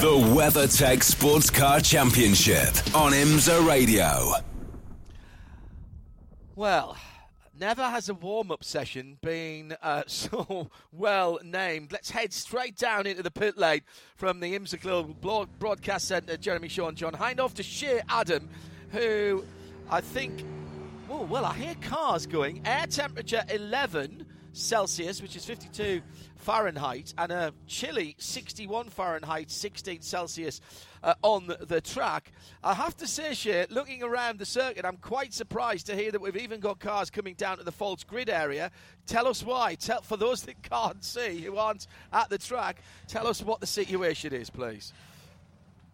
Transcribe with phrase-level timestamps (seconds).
[0.00, 4.32] The WeatherTech Sports Car Championship on IMSA Radio.
[6.56, 6.96] Well,
[7.58, 11.92] never has a warm up session been uh, so well named.
[11.92, 13.82] Let's head straight down into the pit lane
[14.16, 16.38] from the IMSA Global Broadcast Centre.
[16.38, 18.48] Jeremy and John Hindhaugh to Shea Adam,
[18.92, 19.44] who
[19.90, 20.46] I think.
[21.10, 22.62] Oh, well, I hear cars going.
[22.64, 26.00] Air temperature 11 Celsius, which is 52
[26.40, 30.60] Fahrenheit, and a chilly 61 Fahrenheit, 16 Celsius
[31.02, 32.32] uh, on the track.
[32.64, 36.20] I have to say, Shea, looking around the circuit, I'm quite surprised to hear that
[36.20, 38.70] we've even got cars coming down to the false grid area.
[39.06, 39.74] Tell us why.
[39.74, 43.66] Tell for those that can't see, who aren't at the track, tell us what the
[43.66, 44.92] situation is, please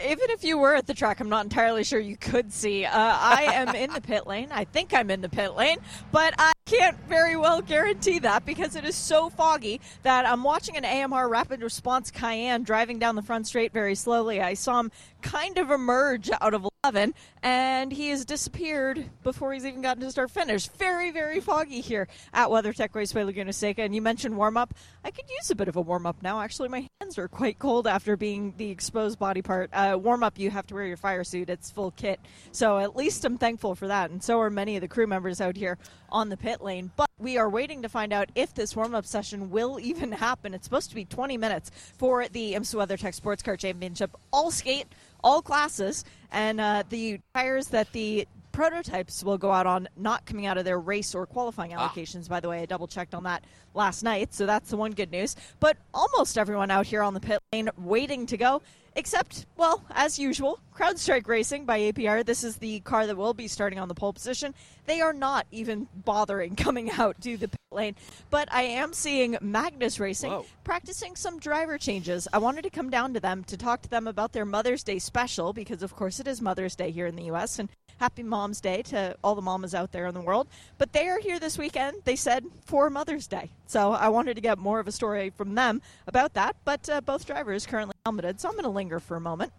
[0.05, 2.85] even if you were at the track, I'm not entirely sure you could see.
[2.85, 4.49] Uh, I am in the pit lane.
[4.51, 5.79] I think I'm in the pit lane,
[6.13, 10.77] but I can't very well guarantee that because it is so foggy that I'm watching
[10.77, 14.41] an AMR rapid response Cayenne driving down the front straight very slowly.
[14.41, 14.91] I saw him
[15.23, 20.11] kind of emerge out of 11, and he has disappeared before he's even gotten to
[20.11, 20.67] start finish.
[20.69, 23.83] Very, very foggy here at WeatherTech Raceway Laguna Seca.
[23.83, 24.75] And you mentioned warm up.
[25.05, 26.41] I could use a bit of a warm up now.
[26.41, 29.71] Actually, my hands are quite cold after being the exposed body part.
[29.73, 32.21] Uh, warm up, you have to wear your fire suit, it's full kit.
[32.51, 34.11] So at least I'm thankful for that.
[34.11, 35.79] And so are many of the crew members out here
[36.11, 36.91] on the pit lane.
[36.97, 40.55] But we are waiting to find out if this warm up session will even happen.
[40.55, 44.17] It's supposed to be 20 minutes for the IMSA WeatherTech Sports Car Championship.
[44.33, 44.87] All skate
[45.25, 50.47] all classes, and uh, the tires that the prototypes will go out on not coming
[50.47, 51.89] out of their race or qualifying ah.
[51.89, 52.27] allocations.
[52.27, 52.31] Ah.
[52.31, 55.11] By the way, I double checked on that last night, so that's the one good
[55.11, 55.37] news.
[55.61, 58.63] But almost everyone out here on the pit lane waiting to go,
[58.97, 62.25] except, well, as usual, CrowdStrike Racing by APR.
[62.25, 64.55] This is the car that will be starting on the pole position.
[64.87, 67.95] They are not even bothering coming out to the pit lane.
[68.31, 70.47] But I am seeing Magnus Racing Whoa.
[70.65, 72.27] practicing some driver changes.
[72.33, 74.99] I wanted to come down to them to talk to them about their Mother's Day
[74.99, 77.59] special because, of course, it is Mother's Day here in the U.S.
[77.59, 77.69] and
[77.99, 80.49] happy Mom's Day to all the mamas out there in the world.
[80.79, 83.51] But they are here this weekend, they said, for Mother's Day.
[83.67, 86.57] So I wanted to get more of a story from them about that.
[86.65, 89.53] But uh, both drivers currently helmeted, so I'm going to linger for a moment.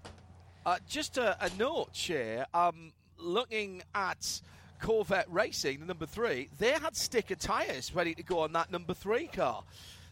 [0.65, 2.45] Uh, just a, a note, Shea.
[2.53, 4.39] Um, looking at
[4.81, 8.93] Corvette Racing, the number three, they had sticker tyres ready to go on that number
[8.93, 9.65] three car.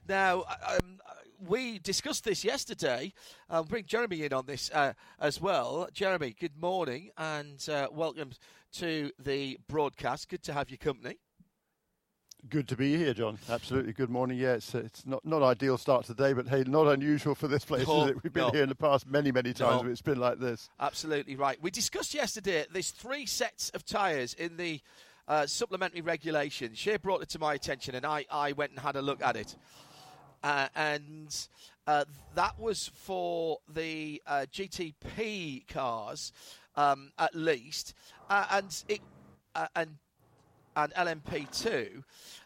[0.10, 1.00] Now, uh, um,
[1.48, 3.14] we discussed this yesterday.
[3.50, 5.88] I'll bring Jeremy in on this uh, as well.
[5.94, 8.32] Jeremy, good morning and uh, welcome
[8.74, 10.28] to the broadcast.
[10.28, 11.20] Good to have your company.
[12.50, 13.40] Good to be here, John.
[13.50, 13.94] Absolutely.
[13.94, 14.38] Good morning.
[14.38, 17.48] Yeah, it's, it's not not ideal start to the day, but hey, not unusual for
[17.48, 18.24] this place, no, is it?
[18.24, 18.52] We've been no.
[18.52, 19.84] here in the past many, many times, no.
[19.84, 20.70] but it's been like this.
[20.80, 21.58] Absolutely right.
[21.62, 24.80] We discussed yesterday there's three sets of tyres in the
[25.28, 26.76] uh, supplementary regulation.
[26.76, 29.36] Shea brought it to my attention, and I, I went and had a look at
[29.36, 29.56] it.
[30.44, 31.36] Uh, and
[31.88, 32.06] uh,
[32.36, 36.32] that was for the uh, GTP cars,
[36.76, 37.96] um, at least,
[38.30, 39.02] uh, and it
[39.56, 39.98] uh, and
[40.76, 42.04] and LMP2.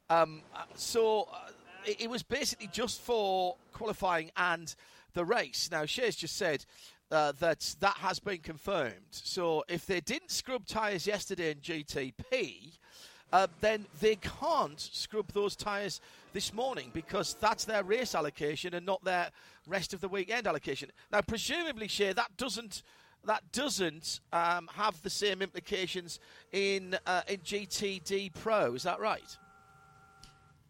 [0.09, 0.41] Um,
[0.75, 1.49] so uh,
[1.85, 4.73] it, it, was basically just for qualifying and
[5.13, 5.69] the race.
[5.71, 6.65] Now, Shea's just said
[7.11, 8.93] uh, that that has been confirmed.
[9.11, 12.77] So if they didn't scrub tyres yesterday in GTP,
[13.31, 16.01] uh, then they can't scrub those tyres
[16.33, 19.29] this morning because that's their race allocation and not their
[19.67, 20.91] rest of the weekend allocation.
[21.11, 22.83] Now, presumably, Shea, that doesn't
[23.25, 26.19] that doesn't um, have the same implications
[26.51, 28.73] in uh, in GTD Pro.
[28.73, 29.37] Is that right?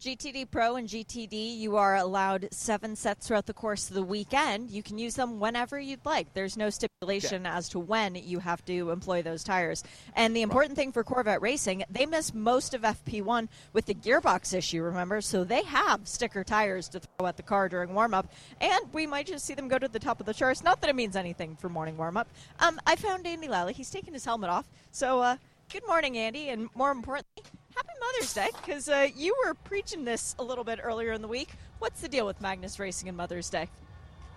[0.00, 4.70] GTD Pro and GTD, you are allowed seven sets throughout the course of the weekend.
[4.70, 6.32] You can use them whenever you'd like.
[6.32, 9.84] There's no stipulation as to when you have to employ those tires.
[10.16, 10.84] And the important right.
[10.84, 15.20] thing for Corvette Racing, they missed most of FP1 with the gearbox issue, remember?
[15.20, 18.32] So they have sticker tires to throw at the car during warm up.
[18.58, 20.64] And we might just see them go to the top of the charts.
[20.64, 22.28] Not that it means anything for morning warm up.
[22.58, 23.74] Um, I found Andy Lally.
[23.74, 24.64] He's taking his helmet off.
[24.92, 25.36] So, uh,
[25.70, 26.48] good morning, Andy.
[26.48, 27.44] And more importantly,
[27.80, 31.28] happy Mother's Day because uh, you were preaching this a little bit earlier in the
[31.28, 31.48] week.
[31.78, 33.68] What's the deal with Magnus Racing and Mother's Day?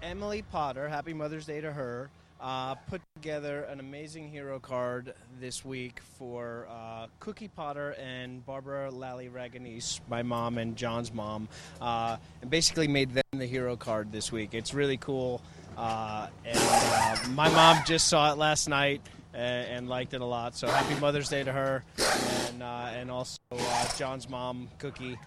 [0.01, 2.09] Emily Potter, happy Mother's Day to her.
[2.39, 8.91] Uh, put together an amazing hero card this week for uh, Cookie Potter and Barbara
[8.91, 11.49] Lally Raganese, my mom and John's mom,
[11.81, 14.53] uh, and basically made them the hero card this week.
[14.53, 15.41] It's really cool.
[15.77, 19.01] Uh, and uh, my mom just saw it last night
[19.33, 20.55] and, and, liked it a lot.
[20.55, 25.17] So happy Mother's Day to her, and uh, and also uh, John's mom, Cookie,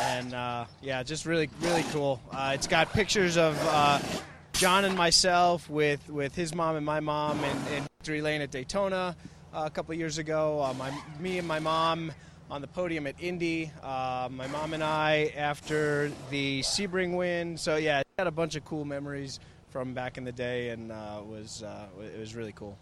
[0.00, 2.20] and uh, yeah, just really really cool.
[2.32, 4.00] Uh, it's got pictures of uh,
[4.52, 8.50] John and myself with with his mom and my mom in, in Victory Lane at
[8.50, 9.16] Daytona
[9.52, 10.74] uh, a couple years ago.
[10.78, 12.12] my me and my mom
[12.48, 13.70] on the podium at Indy.
[13.82, 17.56] my mom and I after the Sebring win.
[17.56, 19.40] So yeah, got a bunch of cool memories
[19.70, 21.64] from back in the day, and was
[22.00, 22.78] it was really cool.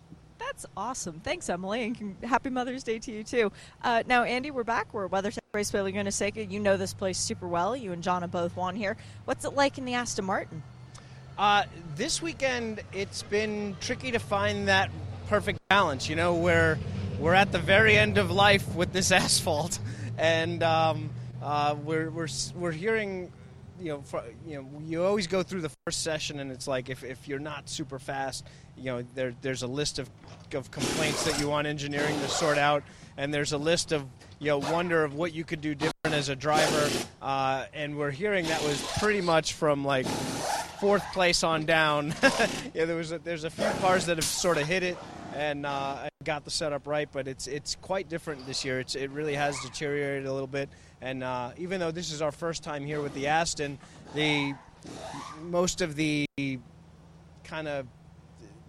[0.47, 1.21] That's awesome.
[1.21, 3.53] Thanks, Emily, and happy Mother's Day to you too.
[3.83, 4.93] Uh, now, Andy, we're back.
[4.93, 6.45] We're at WeatherTech Raceway Laguna Seca.
[6.45, 7.75] You know this place super well.
[7.75, 8.97] You and John have both won here.
[9.25, 10.63] What's it like in the Aston Martin?
[11.39, 11.65] Uh,
[11.97, 14.91] this weekend, it's been tricky to find that
[15.29, 16.09] perfect balance.
[16.09, 16.79] You know, where
[17.19, 19.79] we're at the very end of life with this asphalt,
[20.19, 21.11] and um,
[21.43, 23.33] uh, we're, we're we're hearing
[23.85, 26.89] you know, for, you know, you always go through the first session, and it's like
[26.89, 28.47] if, if you're not super fast,
[28.79, 30.09] you know, there there's a list of,
[30.55, 32.83] of complaints that you want engineering to sort out,
[33.19, 34.07] and there's a list of
[34.39, 36.91] you know wonder of what you could do different as a driver,
[37.21, 40.07] uh, and we're hearing that was pretty much from like
[40.81, 42.15] fourth place on down.
[42.75, 44.97] yeah, there was a, there's a few cars that have sort of hit it
[45.35, 48.81] and uh, got the setup right, but it's it's quite different this year.
[48.81, 50.69] It's, it really has deteriorated a little bit,
[51.05, 53.79] and uh, even though this is our first time here with the Aston,
[54.15, 54.55] the
[55.43, 56.27] most of the
[57.45, 57.87] kind of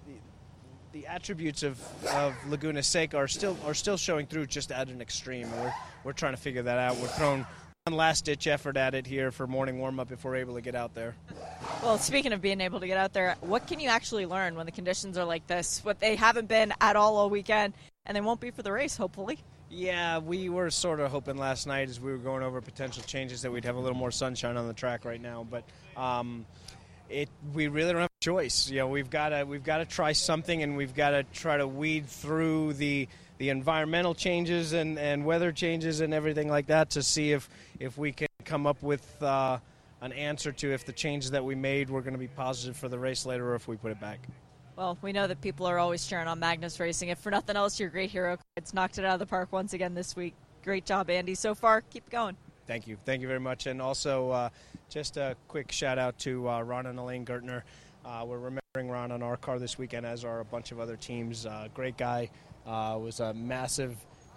[0.06, 1.80] the, the attributes of,
[2.14, 5.50] of Laguna Seca are still are still showing through just at an extreme.
[5.54, 5.74] We're
[6.04, 6.98] we're trying to figure that out.
[6.98, 7.46] We're throwing
[7.86, 10.62] one last ditch effort at it here for morning warm up if we're able to
[10.62, 11.16] get out there.
[11.82, 14.66] Well, speaking of being able to get out there, what can you actually learn when
[14.66, 15.80] the conditions are like this?
[15.86, 18.98] What they haven't been at all all weekend, and they won't be for the race,
[18.98, 19.40] hopefully.
[19.76, 23.42] Yeah, we were sort of hoping last night as we were going over potential changes
[23.42, 25.66] that we'd have a little more sunshine on the track right now, but
[25.98, 26.46] um,
[27.10, 28.70] it we really don't have a choice.
[28.70, 31.58] You know, we've got to we've got to try something, and we've got to try
[31.58, 36.92] to weed through the the environmental changes and, and weather changes and everything like that
[36.92, 39.58] to see if, if we can come up with uh,
[40.00, 42.88] an answer to if the changes that we made were going to be positive for
[42.88, 44.20] the race later or if we put it back.
[44.76, 47.10] Well, we know that people are always cheering on Magnus Racing.
[47.10, 49.74] If for nothing else, your great hero it's knocked it out of the park once
[49.74, 50.34] again this week.
[50.64, 51.34] Great job, Andy.
[51.36, 52.36] So far, keep going.
[52.68, 52.98] Thank you.
[53.06, 53.68] Thank you very much.
[53.68, 54.50] And also, uh,
[54.90, 57.62] just a quick shout out to uh, Ron and Elaine Gertner.
[58.04, 60.98] Uh, we're remembering Ron on our car this weekend, as are a bunch of other
[60.98, 61.46] teams.
[61.46, 62.30] Uh, great guy,
[62.66, 63.96] uh, was a massive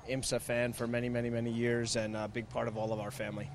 [0.09, 3.11] IMSA fan for many, many, many years and a big part of all of our
[3.11, 3.51] family.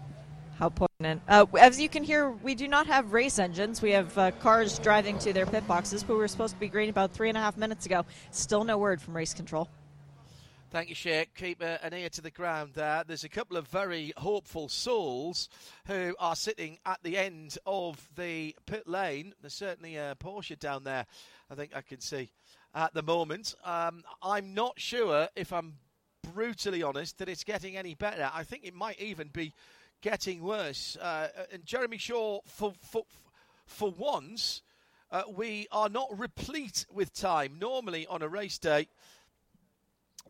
[0.58, 0.70] How
[1.04, 1.22] poignant.
[1.28, 3.82] Uh, as you can hear, we do not have race engines.
[3.82, 6.70] We have uh, cars driving to their pit boxes, but we were supposed to be
[6.70, 8.06] green about three and a half minutes ago.
[8.32, 9.68] Still no word from race control.
[10.72, 11.28] Thank you, Shea.
[11.36, 13.04] Keep uh, an ear to the ground there.
[13.06, 15.50] There's a couple of very hopeful souls
[15.86, 19.34] who are sitting at the end of the pit lane.
[19.42, 21.06] There's certainly a Porsche down there,
[21.52, 22.32] I think I can see
[22.74, 23.54] at the moment.
[23.64, 25.74] Um, I'm not sure, if I'm
[26.34, 28.32] brutally honest, that it's getting any better.
[28.34, 29.54] I think it might even be
[30.04, 30.96] getting worse.
[30.98, 33.06] Uh, and Jeremy Shaw, for for
[33.66, 34.62] for once,
[35.10, 37.58] uh, we are not replete with time.
[37.60, 38.88] Normally on a race day,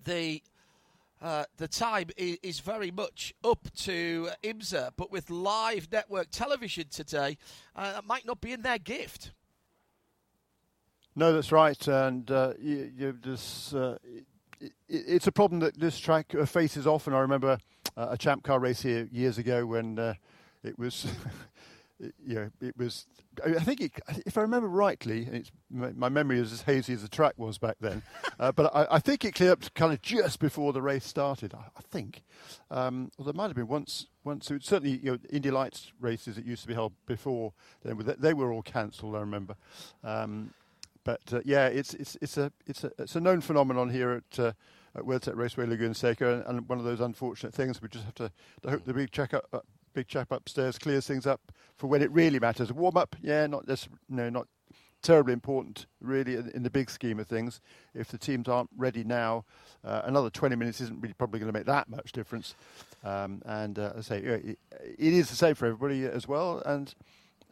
[0.06, 0.42] the
[1.22, 6.86] uh, the time is, is, very much up to IMSA, but with live network television
[6.90, 7.38] today,
[7.78, 9.32] uh, that might not be in their gift.
[11.16, 13.96] No, that's right, and uh, you, you just, uh,
[14.60, 17.14] it, it's a problem that this track uh, faces often.
[17.14, 17.58] I remember
[17.98, 20.14] uh, a champ car race here years ago when uh,
[20.64, 21.06] it was,
[22.00, 23.06] you know, it was.
[23.44, 23.92] I think, it,
[24.28, 28.04] if I remember rightly, my memory is as hazy as the track was back then.
[28.40, 31.54] uh, but I, I, think it cleared up kind of just before the race started.
[31.56, 32.22] I, I think,
[32.70, 34.08] um, well, there might have been once.
[34.24, 38.34] Once, certainly, you know, Indy Lights races that used to be held before, then they
[38.34, 39.16] were all cancelled.
[39.16, 39.56] I remember.
[40.04, 40.54] Um,
[41.04, 44.40] but uh, yeah, it's it's it's a it's a it's a known phenomenon here at
[44.40, 44.52] uh,
[44.96, 47.82] at Raceway Laguna Seca, and, and, one of those unfortunate things.
[47.82, 48.32] We just have to,
[48.62, 49.60] to hope the big check up, uh,
[49.94, 51.42] big chap upstairs clears things up
[51.78, 52.72] for when it really matters.
[52.72, 54.48] Warm up, yeah, not this, no, not
[55.02, 57.60] terribly important, really, in, in, the big scheme of things.
[57.94, 59.46] If the teams aren't ready now,
[59.84, 62.56] uh, another 20 minutes isn't really probably going to make that much difference.
[63.04, 66.94] Um, and uh, I say it, it is the same for everybody as well, and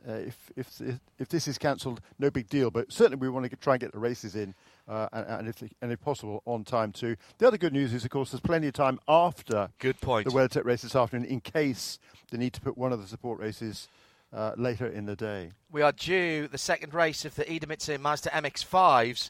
[0.08, 0.82] uh, if, if,
[1.20, 2.72] if this is cancelled, no big deal.
[2.72, 4.56] But certainly we want to try and get the races in,
[4.92, 7.16] and, and, if, and if possible, on time too.
[7.38, 10.26] The other good news is, of course, there's plenty of time after good point.
[10.26, 12.00] the WeatherTech race this afternoon in case
[12.32, 13.88] they need to put one of the support races
[14.34, 15.52] uh, later in the day.
[15.72, 19.30] We are due the second race of the Idemitsu Mazda MX-5s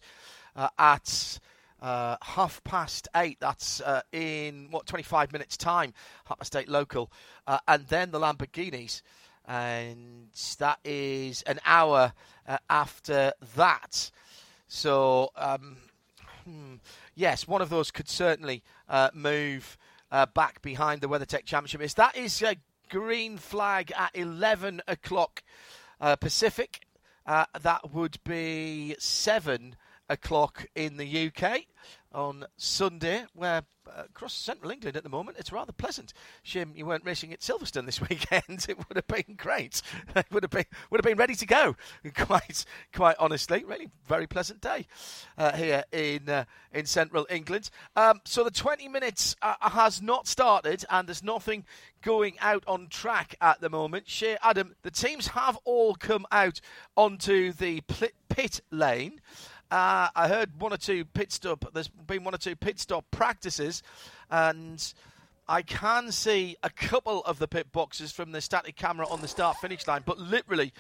[0.56, 1.39] uh, at...
[1.82, 3.39] Uh, half past eight.
[3.39, 5.96] That's uh, in what 25 minutes time.
[6.25, 7.12] Half past eight local,
[7.48, 9.01] uh, and then the Lamborghinis
[9.48, 12.13] and that is an hour
[12.48, 14.12] uh, after that.
[14.74, 15.75] So um,
[16.46, 16.75] hmm,
[17.13, 19.78] yes, one of those could certainly uh, move
[20.10, 21.82] uh, back behind the WeatherTech Championship.
[21.82, 22.56] Is that is a
[22.90, 25.44] green flag at 11 o'clock
[26.00, 26.88] uh, Pacific.
[27.25, 29.75] Uh, that would be seven
[30.08, 31.63] o'clock in the UK
[32.13, 36.13] on Sunday, where uh, across central England at the moment it's rather pleasant.
[36.44, 38.65] Shame you weren't racing at Silverstone this weekend.
[38.70, 39.82] it would have been great.
[40.15, 41.75] it would have been would have been ready to go.
[42.15, 44.86] Quite quite honestly, really very pleasant day
[45.38, 47.70] uh, here in uh, in central England.
[47.96, 51.65] Um, so the 20 minutes uh, has not started, and there's nothing
[52.01, 54.08] going out on track at the moment.
[54.08, 56.62] Shea Adam, the teams have all come out
[56.96, 59.22] onto the pit lane.
[59.72, 61.66] Uh, I heard one or two pit stop.
[61.74, 63.82] There's been one or two pit stop practices,
[64.30, 64.94] and
[65.48, 69.30] I can see a couple of the pit boxes from the static camera on the
[69.30, 70.04] start finish line.
[70.06, 70.74] But literally,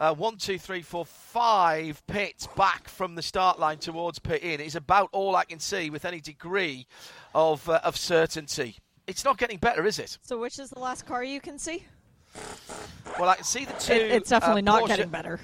[0.00, 4.60] uh, one, two, three, four, five pits back from the start line towards pit in
[4.60, 6.88] is about all I can see with any degree
[7.36, 8.78] of uh, of certainty.
[9.06, 10.18] It's not getting better, is it?
[10.22, 11.84] So, which is the last car you can see?
[13.20, 13.92] Well, I can see the two.
[13.92, 14.88] It, it's definitely uh, not Porsche.
[14.88, 15.38] getting better.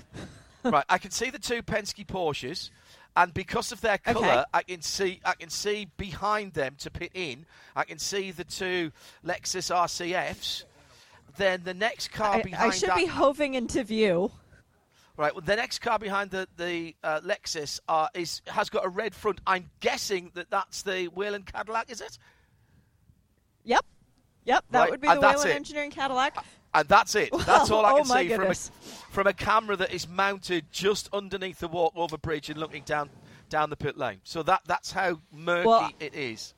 [0.64, 2.70] Right, I can see the two Penske Porsches
[3.16, 4.44] and because of their colour, Okay.
[4.54, 7.44] I can see I can see behind them to pit in.
[7.74, 8.92] I can see the two
[9.24, 10.64] Lexus RCFs.
[11.36, 14.30] Then the next car I, behind I should that, be hoving into view.
[15.16, 15.34] right.
[15.34, 19.14] Well, the next car behind the the uh, Lexus uh, is has got a red
[19.14, 19.40] front.
[19.46, 21.90] I'm guessing that that's the Whelen Cadillac.
[21.90, 22.18] Is it?
[23.64, 23.84] Yep.
[24.44, 25.48] Yep, that Right, would be the Whelen.
[25.48, 26.44] Engineering Cadillac.
[26.74, 27.30] And that's it.
[27.46, 28.54] That's oh all I Oh can my see from a,
[29.10, 33.10] from a camera that is mounted just underneath the walkover bridge and looking down
[33.48, 34.20] down the pit lane.
[34.24, 36.54] So that that's how murky Well, it is.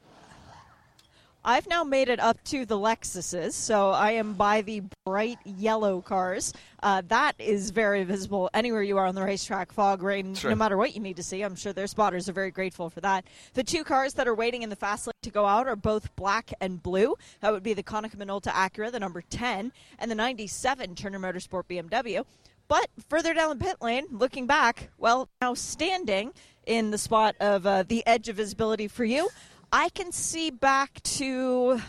[1.45, 6.01] I've now made it up to the Lexuses, so I am by the bright yellow
[6.01, 6.53] cars.
[6.81, 10.51] Uh, that is very visible anywhere you are on the racetrack, fog, rain, True.
[10.51, 11.43] no matter what you need to see.
[11.43, 13.25] I'm sure their spotters are very grateful for that.
[13.55, 16.15] The two cars that are waiting in the fast lane to go out are both
[16.15, 17.17] black and blue.
[17.41, 21.65] That would be the Konica Minolta Acura, the number 10, and the 97 Turner Motorsport
[21.65, 22.25] BMW.
[22.69, 26.33] But further down the pit lane, looking back, well, now standing
[26.67, 29.29] in the spot of uh, the edge of visibility for you,
[29.73, 31.81] I can see back to.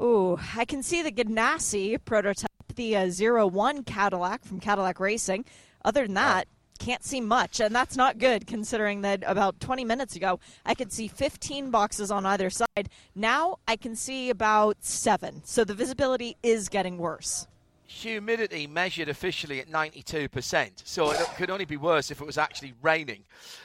[0.00, 5.44] Ooh, I can see the Ganassi prototype, the uh, Zero One Cadillac from Cadillac Racing.
[5.84, 6.48] Other than that,
[6.80, 10.92] can't see much, and that's not good considering that about 20 minutes ago I could
[10.92, 12.88] see 15 boxes on either side.
[13.14, 17.46] Now I can see about seven, so the visibility is getting worse.
[17.86, 20.70] humidity measured officially at 92%.
[20.84, 23.22] So it could only be worse if it was actually raining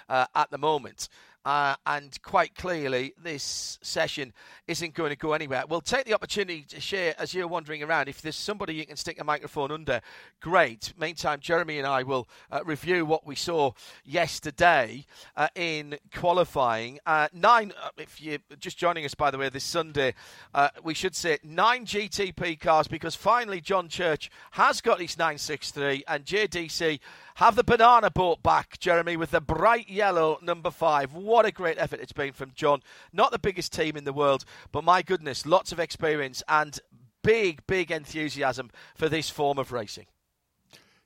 [0.07, 1.09] uh, at the moment.
[1.49, 4.31] Uh, and quite clearly, this session
[4.67, 5.63] isn't going to go anywhere.
[5.67, 8.07] We'll take the opportunity to Shea as you're wandering around.
[8.07, 9.99] If there's somebody you can stick a microphone under,
[10.41, 10.93] great.
[10.95, 13.71] Meantime, Jeremy and I will uh, review what we saw
[14.05, 16.99] yesterday uh, in qualifying.
[17.07, 20.13] Uh, nine, uh, if you're just joining us, by the way, this Sunday,
[20.53, 26.03] uh, we should say nine GTP cars because finally John Church has got his 963
[26.07, 26.99] and JDC
[27.39, 31.13] have the banana boat back, Jeremy, with the bright yellow number five.
[31.13, 32.81] What a great effort it's been from John.
[33.13, 34.43] Not the biggest team in the world,
[34.73, 36.77] but my goodness, lots of experience and
[37.23, 40.07] big, big enthusiasm for this form of racing.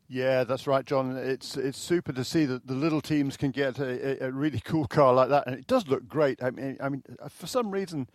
[0.09, 1.15] Yeah, that's right, John.
[1.15, 4.87] It's it's super to see that the little teams can get a, a, really cool
[4.87, 6.41] car like that, and it does look great.
[6.41, 8.09] I mean, I mean, uh, for some reason,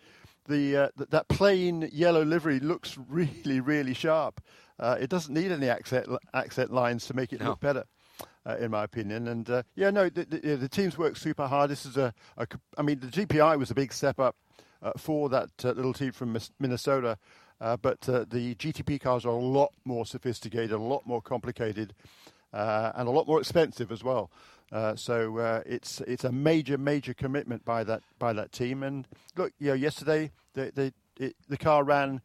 [0.45, 4.41] the uh, th- that plain yellow livery looks really, really sharp.
[4.77, 7.51] Uh, it doesn't need any accent accent lines to make it No.
[7.51, 7.85] look better,
[8.45, 9.27] uh, in my opinion.
[9.27, 11.69] And uh, yeah, no, the, the, the teams work super hard.
[11.69, 14.35] This is a, a I mean, the DPi was a big step up
[14.81, 17.17] uh, for that uh, little team from Minnesota.
[17.61, 21.93] Uh, but uh, the GTP cars are a lot more sophisticated, a lot more complicated,
[22.53, 24.31] and a lot more expensive as well.
[24.95, 28.81] So it's it's a major major commitment by that by that team.
[28.81, 29.05] And
[29.35, 32.21] look, you know, yesterday the the it, the car ran.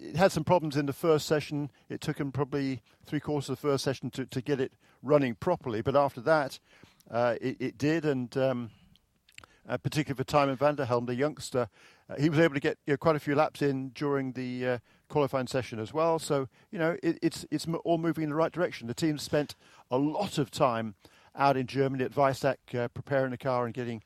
[0.00, 1.70] It had some problems in the first session.
[1.88, 5.34] It took them probably three quarters of the first session to, to get it running
[5.34, 5.82] properly.
[5.82, 6.58] But after that,
[7.10, 8.70] uh, it, it did, and um,
[9.68, 11.68] uh, particularly for Tijmen van der Helm, the youngster.
[12.08, 14.66] Uh, he was able to get you know, quite a few laps in during the
[14.66, 14.78] uh,
[15.08, 16.18] qualifying session as well.
[16.18, 18.88] So you know it, it's it's all moving in the right direction.
[18.88, 19.56] The team spent
[19.90, 20.94] a lot of time
[21.36, 24.02] out in Germany at Weissach uh, preparing the car and getting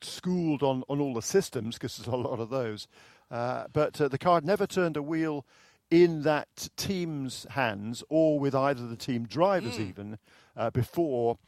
[0.00, 2.86] schooled on, on all the systems because there's a lot of those.
[3.30, 5.44] Uh, but the car never turned a wheel
[5.90, 10.18] in that team's hands or with either the team drivers even
[10.56, 11.38] uh, before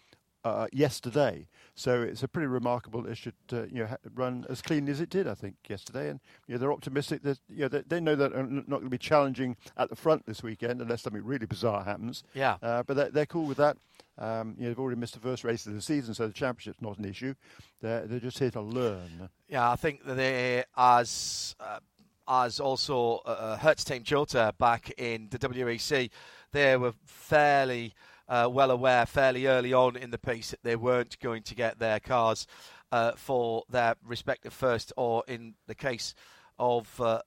[0.44, 1.48] uh, yesterday.
[1.74, 3.06] So it's a pretty remarkable.
[3.06, 6.08] It should uh, you know ha- run as clean as it did, I think, yesterday.
[6.08, 8.84] And you know, they're optimistic that you know they, they know that they're not going
[8.84, 12.22] to be challenging at the front this weekend unless something really bizarre happens.
[12.32, 12.56] Yeah.
[12.62, 13.76] Uh, but they're, they're cool with that.
[14.18, 16.80] Um, you know, they've already missed the first race of the season, so the championship's
[16.80, 17.34] not an issue.
[17.82, 19.28] They're, they're just here to learn.
[19.48, 21.80] Yeah, I think that they, as uh,
[22.28, 26.10] as also uh, uh Hertz Team Jota back in the WEC,
[26.52, 27.94] they were fairly
[28.28, 31.78] uh, well aware fairly early on in the piece that they weren't going to get
[31.78, 32.46] their cars
[32.92, 36.14] uh, for their respective first, or in the case
[36.58, 37.20] of uh,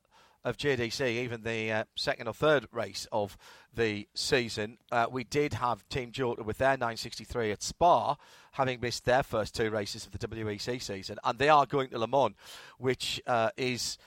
[0.45, 3.37] of JDC, even the uh, second or third race of
[3.75, 4.77] the season.
[4.89, 8.15] Uh, we did have Team Jota with their 963 at Spa,
[8.53, 11.99] having missed their first two races of the WEC season, and they are going to
[11.99, 12.35] Le Mans,
[12.77, 13.21] which
[13.57, 13.97] is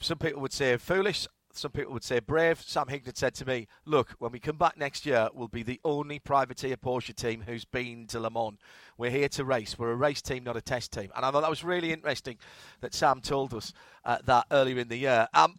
[0.00, 1.26] some people would say foolish.
[1.52, 2.60] Some people would say brave.
[2.60, 5.80] Sam Hignett said to me, Look, when we come back next year, we'll be the
[5.84, 8.58] only privateer Porsche team who's been to Le Mans.
[8.96, 9.76] We're here to race.
[9.76, 11.10] We're a race team, not a test team.
[11.16, 12.38] And I thought that was really interesting
[12.82, 13.72] that Sam told us
[14.04, 15.26] uh, that earlier in the year.
[15.34, 15.58] Um,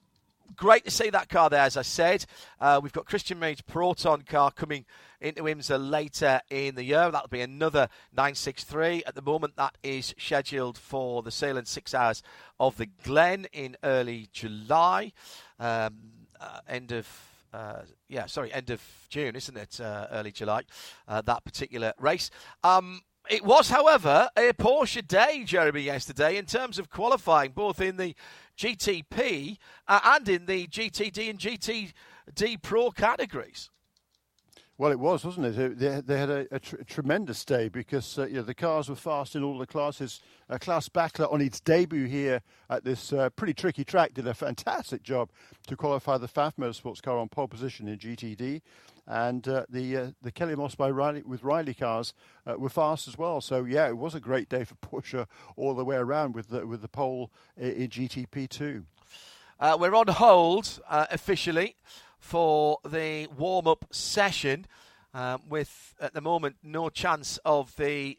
[0.56, 2.26] great to see that car there, as I said.
[2.60, 4.86] Uh, we've got Christian Mage's Proton car coming
[5.20, 7.10] into IMSA later in the year.
[7.12, 9.04] That'll be another 963.
[9.06, 12.24] At the moment, that is scheduled for the Sahlen's six hours
[12.60, 15.14] of the Glen in early July.
[15.60, 15.98] Um,
[16.40, 17.08] uh, end of.
[17.54, 19.82] Uh, yeah, sorry, end of June, isn't it?
[19.82, 20.64] Uh, early July,
[21.06, 22.32] uh, that particular race.
[22.64, 27.98] Um, it was, however, a Porsche day, Jeremy, yesterday in terms of qualifying, both in
[27.98, 28.16] the
[28.58, 33.70] GTP uh, and in the GTD and GTD Pro categories.
[34.82, 35.78] Well, it was, wasn't it?
[35.78, 38.90] They, they had a, a, tr- a, tremendous day because uh, you know, the cars
[38.90, 40.22] were fast in all the classes.
[40.50, 44.34] Uh, Klaus Bachler, on its debut here at this uh, pretty tricky track, did a
[44.34, 45.30] fantastic job
[45.68, 48.62] to qualify the Pfaff Motorsports car on pole position in GTD.
[49.12, 52.14] And uh, the uh, the Kelly Moss by Riley with Riley cars
[52.48, 53.42] uh, were fast as well.
[53.42, 55.28] So yeah, it was a great day for Porsche
[55.58, 58.86] all the way around with the with the pole in, GTP too.
[59.60, 61.76] we're on hold officially
[62.20, 64.66] for the warm up session,
[65.14, 68.18] um, with at the moment no chance of the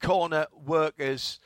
[0.00, 1.40] corner workers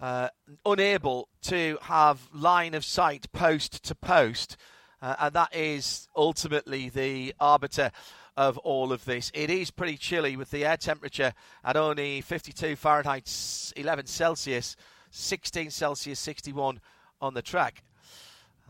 [0.00, 0.28] uh,
[0.66, 4.56] unable to have line of sight post to post.
[5.00, 7.90] Uh, and that is ultimately the arbiter
[8.38, 9.32] of all of this.
[9.34, 14.76] It is pretty chilly with the air temperature at only 52 Fahrenheit, 11 Celsius,
[15.10, 16.80] 16 Celsius, 61
[17.20, 17.82] on the track.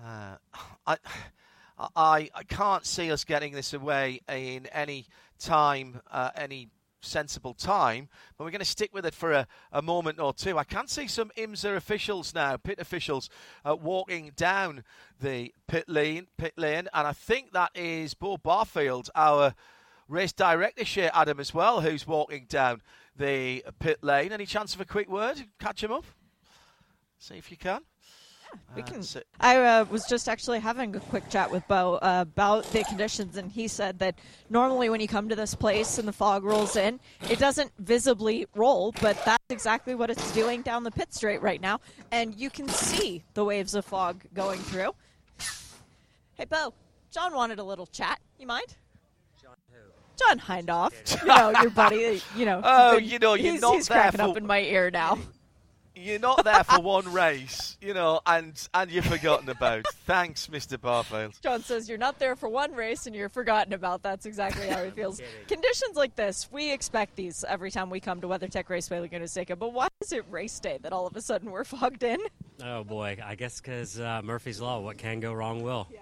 [0.02, 0.37] Uh,
[0.87, 0.96] I,
[1.94, 5.04] I, I can't see us getting this away in any
[5.38, 6.68] time, uh, any
[7.00, 10.58] sensible time, but we're going to stick with it for a, a, moment or two.
[10.58, 13.30] I can see some IMSA officials now, pit officials,
[13.64, 14.84] uh, walking down
[15.20, 19.54] the pit lane, pit lane, and I think that is Beaux Barfield, our
[20.08, 22.82] race director, here, Adam, as well, who's walking down
[23.16, 24.32] the pit lane.
[24.32, 25.44] Any chance of a quick word?
[25.58, 26.04] Catch him up.
[27.18, 27.82] See if you can
[28.78, 29.02] we can.
[29.40, 33.37] I uh, was just actually having a quick chat with Beaux uh, about the conditions,
[33.37, 34.16] and he said that
[34.50, 38.46] normally when you come to this place and the fog rolls in, it doesn't visibly
[38.54, 41.80] roll, but that's exactly what it's doing down the pit straight right now,
[42.12, 44.94] and you can see the waves of fog going through.
[46.34, 46.72] Hey, Beaux,
[47.11, 48.20] John wanted a little chat.
[48.38, 48.76] You mind?
[49.42, 49.78] John who?
[50.16, 52.22] John Hindhaugh, you know your buddy.
[52.37, 52.61] You know.
[52.64, 54.30] Oh, you know, you're he's, not he's cracking for...
[54.30, 55.18] up in my ear now
[55.98, 59.84] you're not there for one race, you know, and and you're forgotten about.
[60.06, 60.80] Thanks, Mr.
[60.80, 61.34] Barfield.
[61.42, 64.02] John says you're not there for one race and you're forgotten about.
[64.02, 65.20] That's exactly how it feels.
[65.46, 69.56] Conditions like this, we expect these every time we come to WeatherTech Raceway Laguna Seca.
[69.56, 72.20] But why is it race day that all of a sudden we're fogged in?
[72.62, 74.80] Oh boy, I guess because uh, Murphy's Law.
[74.80, 75.88] What can go wrong will.
[75.90, 76.00] Yeah.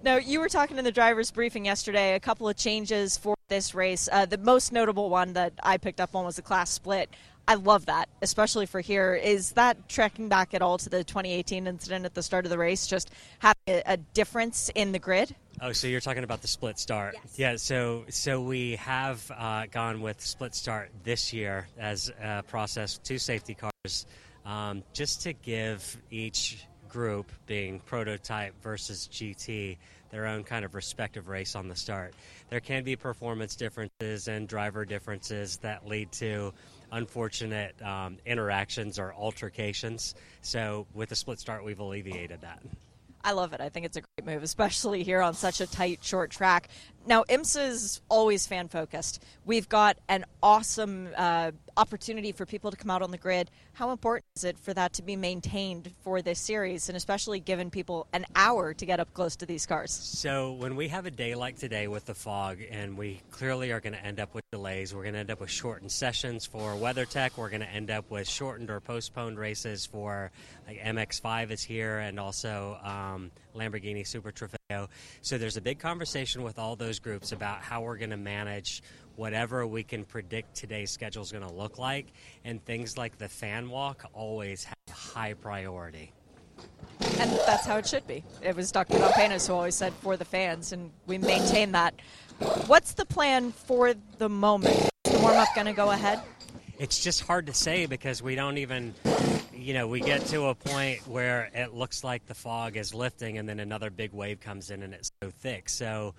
[0.00, 3.74] Now, you were talking in the driver's briefing yesterday, a couple of changes for this
[3.74, 4.08] race.
[4.10, 7.10] Uh, the most notable one that I picked up on was the class split.
[7.48, 9.14] I love that, especially for here.
[9.14, 12.58] Is that tracking back at all to the 2018 incident at the start of the
[12.58, 15.34] race, just having a, difference in the grid?
[15.62, 17.14] Oh, so you're talking about the split start?
[17.14, 17.38] Yes.
[17.38, 17.56] Yeah.
[17.56, 23.16] So so we have uh, gone with split start this year as a process, two
[23.16, 24.04] safety cars,
[24.44, 29.78] um, just to give each group, being prototype versus GT,
[30.10, 32.12] their own kind of respective race on the start.
[32.50, 36.52] There can be performance differences and driver differences that lead to
[36.92, 40.14] unfortunate um, interactions or altercations.
[40.42, 42.62] So with the split start, we've alleviated that.
[43.24, 43.60] I love it.
[43.60, 46.68] I think it's a great move, especially here on such a tight, short track.
[47.06, 49.22] Now, IMSA is always fan focused.
[49.44, 53.50] We've got an awesome uh, opportunity for people to come out on the grid.
[53.72, 57.70] How important is it for that to be maintained for this series, and especially given
[57.70, 59.92] people an hour to get up close to these cars?
[59.92, 63.80] So, when we have a day like today with the fog, and we clearly are
[63.80, 66.72] going to end up with delays, we're going to end up with shortened sessions for
[66.72, 67.36] WeatherTech.
[67.36, 70.32] We're going to end up with shortened or postponed races for
[70.66, 74.88] like MX5 is here, and also um, Lamborghini Super Trofeo.
[75.22, 78.82] So, there's a big conversation with all those groups about how we're going to manage
[79.18, 82.06] whatever we can predict today's schedule is going to look like,
[82.44, 86.12] and things like the fan walk always have high priority.
[87.18, 88.22] And that's how it should be.
[88.42, 88.98] It was Dr.
[88.98, 91.94] Valpenas who always said for the fans, and we maintain that.
[92.66, 94.88] What's the plan for the moment?
[95.04, 96.20] Is the warm up going to go ahead?
[96.78, 98.94] It's just hard to say because we don't even,
[99.52, 103.38] you know, we get to a point where it looks like the fog is lifting
[103.38, 105.68] and then another big wave comes in and it's so thick.
[105.68, 106.14] So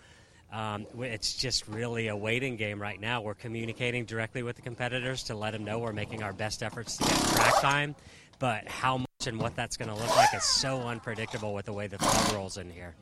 [0.51, 3.21] um, it's just really a waiting game right now.
[3.21, 6.97] We're communicating directly with the competitors to let them know we're making our best efforts
[6.97, 7.95] to get track time,
[8.39, 11.73] but how much and what that's going to look like is so unpredictable with the
[11.73, 12.95] way the fog rolls in here.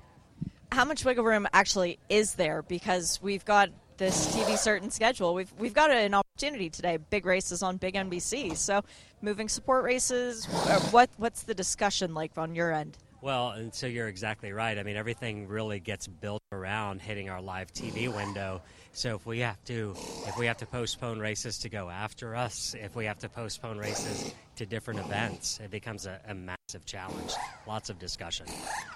[0.72, 2.64] How much wiggle room actually is there?
[2.64, 5.34] Because we've got this TV certain schedule.
[5.34, 6.98] We've we've got an opportunity today.
[6.98, 8.56] Big races on big NBC.
[8.58, 8.84] So
[9.22, 10.46] moving support races.
[10.92, 12.98] What what's the discussion like on your end?
[13.22, 14.78] Well, and so you're exactly right.
[14.78, 18.62] I mean, everything really gets built around hitting our live TV window.
[18.94, 19.96] So if we have to,
[20.28, 23.78] if we have to postpone races to go after us, if we have to postpone
[23.78, 27.34] races to different events, it becomes a, a massive challenge.
[27.68, 28.46] Lots of discussion.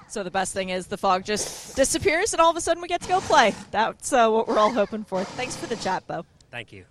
[0.07, 2.87] So the best thing is the fog just disappears, and all of a sudden we
[2.87, 3.53] get to go play.
[3.71, 5.23] That's uh, what we're all hoping for.
[5.23, 6.25] Thanks for the chat, Beaux.
[6.51, 6.85] Thank you.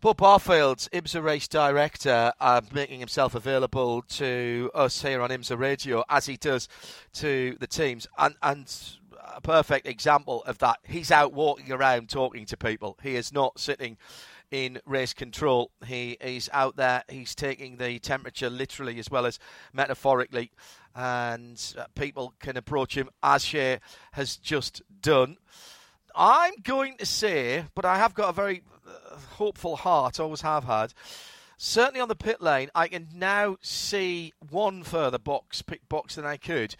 [0.00, 6.04] Beaux Barfield, IMSA race director, uh, making himself available to us here on IMSA Radio
[6.08, 6.68] as he does
[7.14, 8.06] to the teams.
[8.18, 8.72] And, and
[9.34, 12.98] a perfect example of that, he's out walking around talking to people.
[13.02, 13.96] He is not sitting
[14.50, 15.70] in race control.
[15.86, 19.38] He is out there, he's taking the temperature literally as well as
[19.72, 20.52] metaphorically,
[20.94, 23.80] and uh, people can approach him as Shea
[24.12, 25.38] has just done.
[26.14, 28.62] I'm going to say, but I have got a very
[29.16, 30.92] hopeful heart, always have had.
[31.58, 36.26] Certainly on the pit lane, I can now see one further box, pick box than
[36.26, 36.76] I could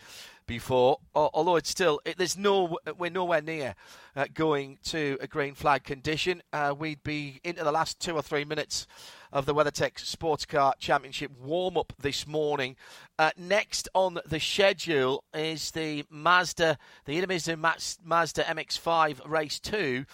[0.46, 0.98] before.
[1.14, 3.74] Although it's still, it, there's no, we're nowhere near
[4.14, 6.42] uh, going to a green flag condition.
[6.52, 8.86] Uh, we'd be into the last two or three minutes
[9.32, 12.76] of the WeatherTech Sports Car Championship warm up this morning.
[13.18, 17.56] Uh, next on the schedule is the Mazda, the Idemitsu
[18.04, 20.04] Mazda MX5 Race 2.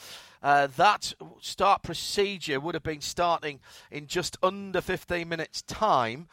[0.43, 6.27] Uh, that start procedure would have been starting in just under 15 minutes' time.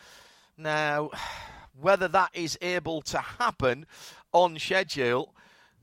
[0.57, 1.11] Now,
[1.79, 3.85] whether that is able to happen
[4.33, 5.33] on schedule,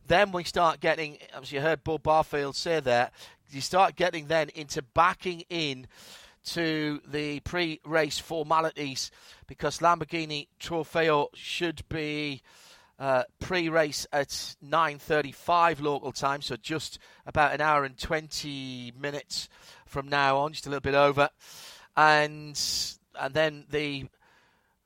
[0.06, 3.10] then we start getting, as you heard Beaux Barfield say there,
[3.50, 5.86] you start getting then into backing in
[6.46, 9.10] to the pre-race formalities
[9.46, 12.42] because Lamborghini Trofeo should be
[12.98, 14.28] uh, pre-race at
[14.64, 19.48] 9:35 local time, so just about an hour and 20 minutes
[19.86, 21.28] from now on, just a little bit over,
[21.96, 22.58] and
[23.18, 24.06] and then the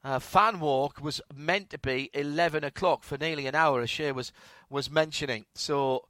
[0.03, 4.12] uh, fan walk was meant to be 11 o'clock for nearly an hour, as Shea
[4.12, 4.33] was
[4.68, 5.46] was mentioning.
[5.55, 6.07] So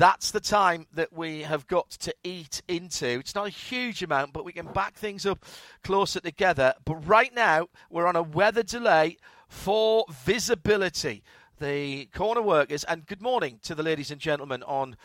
[0.00, 3.06] that's the time that we have got to eat into.
[3.06, 5.44] It's not a huge amount, but we can back things up
[5.84, 6.74] closer together.
[6.84, 9.18] But right now, we're on a weather delay
[9.50, 11.22] for visibility.
[11.58, 14.96] The corner workers, and good morning to the ladies and gentlemen on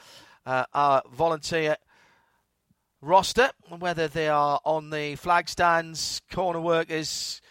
[0.45, 1.75] uh, our volunteer
[3.01, 7.41] roster, whether they are on the flag stands, corner workers,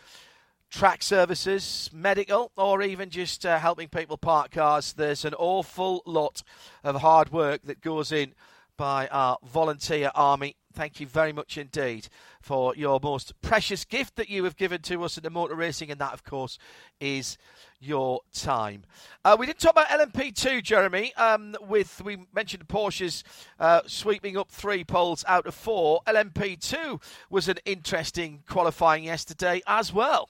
[0.70, 4.94] track services, medical, or even just uh, helping people park cars.
[4.94, 6.42] There's an awful lot
[6.84, 8.34] of hard work that goes in
[8.78, 10.56] by our volunteer army.
[10.72, 12.08] Thank you very much indeed
[12.44, 15.90] for your most precious gift that you have given to us in the motor racing,
[15.90, 16.58] and that, of course,
[17.00, 17.38] is
[17.80, 18.84] your time.
[19.24, 21.14] Uh, we didn't talk about LMP2, Jeremy.
[21.14, 23.24] Um, with we mentioned Porsche's
[23.58, 26.02] uh, sweeping up three poles out of four.
[26.06, 30.28] LMP2 was an interesting qualifying yesterday as well.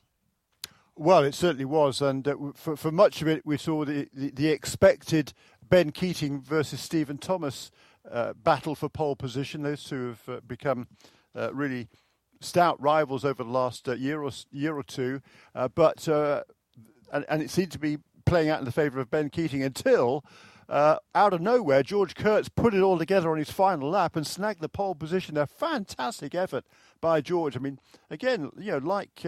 [0.97, 4.31] Well, it certainly was, and uh, for, for much of it, we saw the, the,
[4.31, 5.33] the expected
[5.69, 7.73] Ben Keating versus Stephen Thomas
[8.09, 9.63] uh, battle for pole position.
[9.63, 10.87] Those two have uh, become
[11.35, 11.89] uh, really
[12.45, 15.21] stout rivals over the last uh, year or year or two,
[15.55, 19.31] uh, but and, and, it seemed to be playing out in the favour of Ben
[19.31, 20.25] Keating until.
[20.69, 24.61] out of nowhere, George Kurtz put it all together on his final lap and snagged
[24.61, 25.37] the pole position.
[25.37, 26.65] A fantastic effort
[27.01, 27.57] by George.
[27.57, 27.79] I mean,
[28.11, 29.25] again, you know, like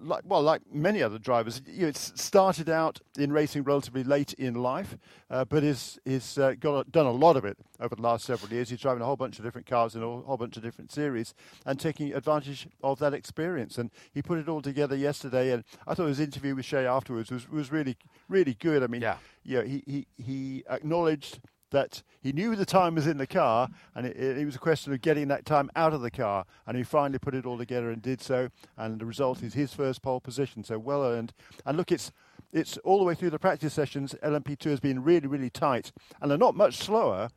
[0.00, 4.32] like well, like many other drivers, you know, it's started out in racing relatively late
[4.34, 4.96] in life,
[5.30, 8.52] uh, but is is uh, got done a lot of it over the last several
[8.52, 8.70] years.
[8.70, 11.34] He's driving a whole bunch of different cars in a whole bunch of different series
[11.66, 13.78] and taking advantage of that experience.
[13.78, 15.52] And he put it all together yesterday.
[15.52, 17.96] And I thought his interview with Shea afterwards was was really
[18.28, 18.82] really good.
[18.82, 23.06] I mean, yeah, you know, he he he acknowledged that he knew the time was
[23.06, 26.00] in the car, and it, it, was a question of getting that time out of
[26.02, 26.44] the car.
[26.66, 28.50] And he finally put it all together and did so.
[28.76, 31.32] And the result is his first pole position, so well earned.
[31.64, 32.12] And look, it's
[32.52, 34.14] it's all the way through the practice sessions.
[34.24, 37.30] LMP2 has been really, really tight, and they're not much slower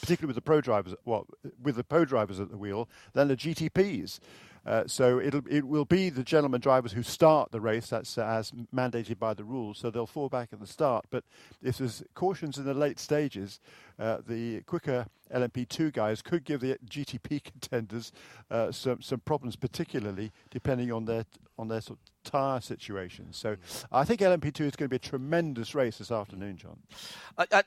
[0.00, 1.26] particularly with the pro drivers, well,
[1.62, 4.18] with the pro drivers at the wheel, than the GTPs.
[4.64, 7.88] Uh, so it'll it will be the gentleman drivers who start the race.
[7.88, 9.78] That's uh, as mandated by the rules.
[9.78, 11.06] So they'll fall back at the start.
[11.10, 11.24] But
[11.62, 13.60] if there's cautions in the late stages,
[13.98, 18.12] uh, the quicker LMP2 guys could give the GTP contenders
[18.50, 21.24] uh, some some problems, particularly depending on their
[21.58, 23.32] on their sort of tyre situation.
[23.32, 23.56] So
[23.90, 26.78] I think LMP2 is going to be a tremendous race this afternoon, John.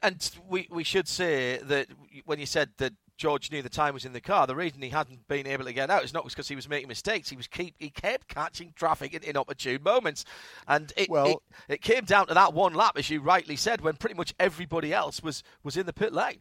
[0.02, 1.88] And we we should say that
[2.26, 4.46] when you said that George knew the time was in the car.
[4.46, 6.88] The reason he hadn't been able to get out is not because he was making
[6.88, 7.30] mistakes.
[7.30, 10.26] He was keep he kept catching traffic in inopportune moments,
[10.68, 11.38] and it, well, it,
[11.74, 14.94] it came down to that one lap, as you rightly said, when pretty much everybody
[14.94, 16.40] else was was in the pit lane.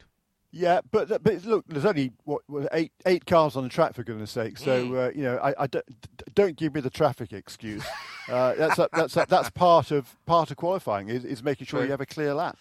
[0.56, 4.30] Yeah, but but look, there's only what, eight eight cars on the track for goodness
[4.30, 4.56] sake.
[4.56, 5.08] So mm.
[5.08, 5.84] uh, you know, I, I don't,
[6.32, 7.84] don't, give me the traffic excuse.
[8.26, 11.84] Uh, that's a, that's a, that's part of part of qualifying is, is making sure
[11.84, 12.56] you have a clear lap.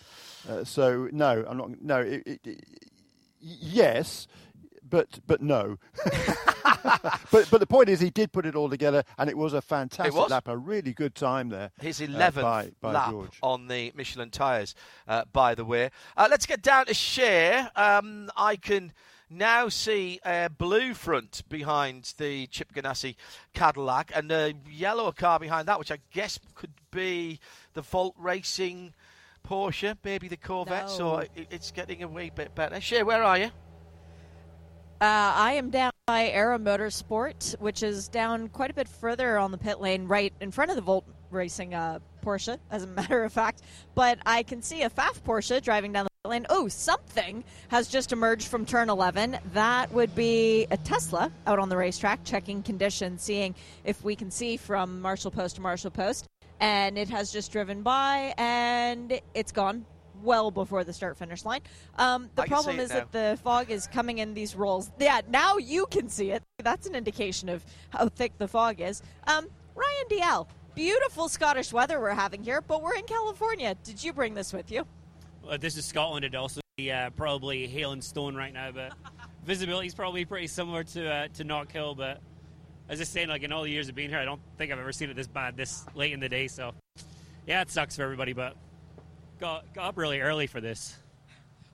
[0.45, 1.81] Uh, so no, I'm not.
[1.81, 2.65] No, it, it,
[3.43, 4.27] yes,
[4.89, 5.77] but but no.
[7.31, 9.61] but but the point is, he did put it all together, and it was a
[9.61, 10.31] fantastic was.
[10.31, 11.71] lap, a really good time there.
[11.81, 13.39] His uh, eleventh uh, by, by lap George.
[13.41, 14.75] on the Michelin tyres,
[15.07, 15.89] uh, by the way.
[16.15, 17.65] Uh, let's get down to Shea.
[17.75, 18.93] Um, I can
[19.29, 23.15] now see a blue front behind the Chip Ganassi
[23.53, 27.39] Cadillac and a yellow car behind that, which I guess could be
[27.73, 28.93] the Volt Racing
[29.47, 30.89] Porsche, maybe the Corvette, no.
[30.89, 32.79] so it's getting a wee bit better.
[32.79, 33.51] Shea, where are you?
[35.03, 39.51] Uh, I am down by Era Motorsport, which is down quite a bit further on
[39.51, 43.23] the pit lane, right in front of the Volt Racing uh, Porsche, as a matter
[43.25, 43.63] of fact.
[43.95, 46.45] But I can see a Pfaff Porsche driving down the pit lane.
[46.49, 49.39] Oh, something has just emerged from turn 11.
[49.53, 54.31] That would be a Tesla out on the racetrack, checking conditions, seeing if we can
[54.31, 56.27] see from Marshall Post to Marshall Post
[56.63, 59.85] and it has just driven by and it's gone
[60.23, 61.59] well before the start finish line.
[61.97, 64.89] Um, the problem is that the fog is coming in these rolls.
[64.97, 66.41] Yeah, now you can see it.
[66.59, 69.01] That's an indication of how thick the fog is.
[69.27, 73.75] Um, Ryan Dalziel, beautiful Scottish weather we're having here, but we're in California.
[73.83, 74.87] Did you bring this with you?
[75.43, 76.23] Well, this is Scotland.
[76.23, 78.93] It'd also be uh, probably hail and stone right now, but
[79.45, 82.21] visibility is probably pretty similar to uh, to Knockhill, but
[82.89, 84.71] as I was saying, like in all the years of being here, I don't think
[84.71, 86.47] I've ever seen it this bad this late in the day.
[86.47, 86.73] So,
[87.47, 88.55] yeah, it sucks for everybody, but
[89.39, 90.95] got got up really early for this.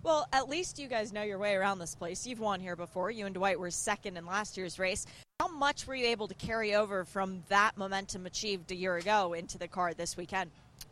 [0.02, 2.26] Well, at least you guys know your way around this place.
[2.26, 3.12] You've won here before.
[3.12, 5.06] You and Dwight were second in last year's race.
[5.42, 9.34] How much were you able to carry over from that momentum achieved a year ago
[9.34, 10.52] into the car this weekend?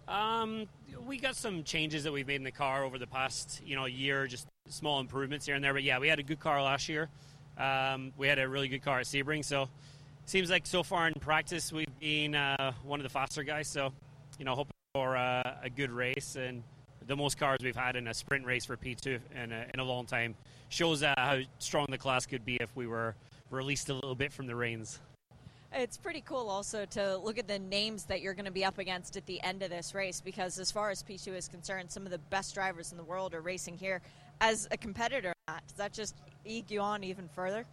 [0.09, 0.67] Um,
[1.05, 3.85] we got some changes that we've made in the car over the past, you know,
[3.85, 5.73] year, just small improvements here and there.
[5.73, 7.07] But yeah, we had a good car last year.
[7.57, 9.69] Um, we had a really good car at Sebring, so
[10.27, 13.67] seems like so far in practice we've been uh, one of the faster guys.
[13.67, 13.93] So,
[14.37, 16.63] you know, hoping for uh, a good race and
[17.07, 19.83] the most cars we've had in a sprint race for P2 in a, in a
[19.83, 20.35] long time
[20.67, 23.15] shows uh, how strong the class could be if we were
[23.49, 24.99] released a little bit from the reins.
[25.71, 28.79] It's pretty cool also to look at the names that you're going to be up
[28.79, 32.03] against at the end of this race because, as far as P2 is concerned, some
[32.03, 34.01] of the best drivers in the world are racing here.
[34.41, 37.65] As a competitor, does that just eke you on even further?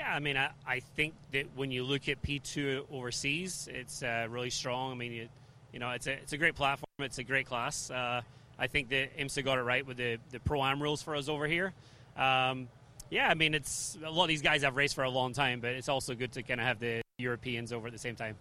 [0.00, 4.28] Yeah, I mean, I, I think that when you look at P2 overseas, it's uh,
[4.30, 4.92] really strong.
[4.92, 5.28] I mean, you,
[5.74, 7.90] you know, it's a, it's a great platform, it's a great class.
[7.90, 8.22] Uh,
[8.58, 11.28] I think that IMSA got it right with the, the Pro Am rules for us
[11.28, 11.74] over here.
[12.16, 12.68] Um,
[13.10, 15.60] yeah, I mean, it's a lot of these guys have raced for a long time,
[15.60, 18.36] but it's also good to kind of have the Europeans over at the same time.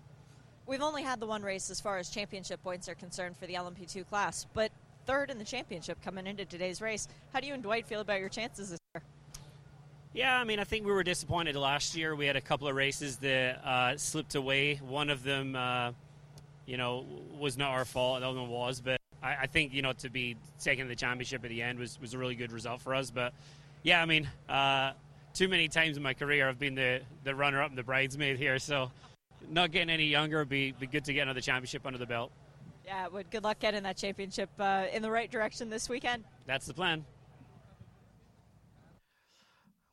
[0.65, 3.55] We've only had the one race as far as championship points are concerned for the
[3.55, 4.71] LMP2 class, but
[5.05, 7.09] third in the championship coming into today's race.
[7.33, 8.78] How do you and Dwight feel about your chances?
[10.13, 12.15] Yeah, I mean, I think we were disappointed last year.
[12.15, 14.75] We had a couple of races that uh, slipped away.
[14.77, 15.91] One of them, uh,
[16.65, 17.05] you know,
[17.37, 18.21] was not our fault.
[18.21, 21.43] The other one was, but I, I, think you know to be taking the championship
[21.43, 23.11] at the end was was a really good result for us.
[23.11, 23.33] But
[23.83, 24.93] yeah, I mean, uh,
[25.35, 28.37] too many times in my career I've been the the runner up and the bridesmaid
[28.37, 28.91] here, so
[29.51, 32.31] not getting any younger would be be good to get another championship under the belt.
[32.83, 36.23] Yeah, would good luck getting that championship uh, in the right direction this weekend.
[36.47, 37.05] That's the plan.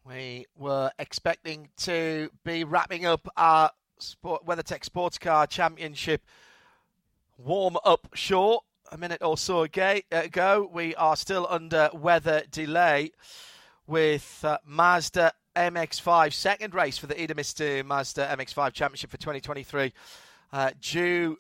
[0.07, 6.23] We were expecting to be wrapping up our Sport, WeatherTech Sports Car Championship
[7.39, 10.71] warm up short a minute or so ago.
[10.73, 13.11] We are still under weather delay
[13.89, 19.93] with uh, Mazda MX5 second race for the Idemitsu Mazda MX5 Championship for 2023
[20.53, 21.37] uh, due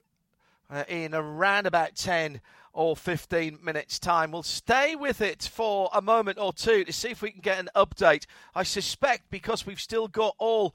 [0.70, 2.40] uh, in around about 10
[2.76, 4.30] or 15 minutes' time.
[4.30, 7.58] We'll stay with it for a moment or two to see if we can get
[7.58, 8.26] an update.
[8.54, 10.74] I suspect because we've still got all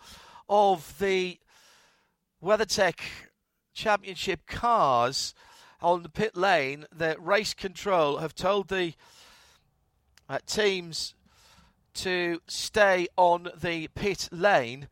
[0.50, 1.38] of the
[2.44, 3.00] WeatherTech
[3.76, 5.36] Championship cars
[5.80, 8.94] on the pit lane that race control have told the
[10.28, 11.14] uh, teams
[11.94, 14.88] to stay on the pit lane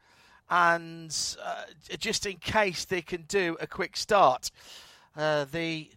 [0.48, 1.64] and uh,
[1.98, 4.52] just in case they can do a quick start.
[5.18, 5.90] Uh, the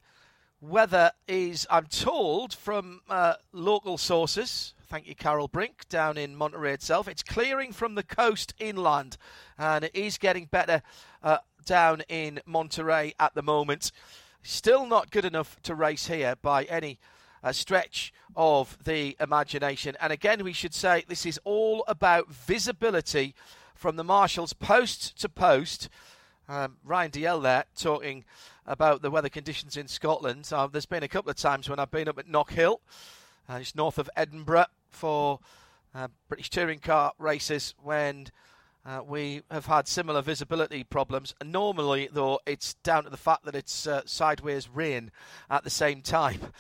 [0.63, 6.73] weather is, I'm told from uh, local sources, thank you, Carol Brink, down in Monterey
[6.73, 9.17] itself, it's clearing from the coast inland
[9.59, 10.83] and it is getting better
[11.23, 13.91] uh, down in Monterey at the moment.
[14.43, 17.01] Still not good enough to race here by any
[17.43, 19.97] uh, stretch of the imagination.
[20.01, 23.35] And again, we should say this is all about visibility
[23.75, 25.89] from the marshals post to post.
[26.49, 28.25] Um, Ryan Dalziel there talking
[28.67, 30.49] about the weather conditions in Scotland.
[30.53, 32.79] Uh, there's been a couple of times when I've been up at Knockhill,
[33.49, 35.41] uh, just north of Edinburgh, for
[35.95, 38.29] uh, British touring car races when
[38.85, 41.35] uh, we have had similar visibility problems.
[41.45, 45.11] Normally, though, it's down to the fact that it's uh, sideways rain
[45.51, 46.41] at the same time.